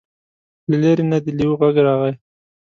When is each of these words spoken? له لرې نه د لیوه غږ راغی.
له 0.69 0.75
لرې 0.81 1.03
نه 1.11 1.17
د 1.25 1.27
لیوه 1.37 1.55
غږ 1.61 1.75
راغی. 1.85 2.13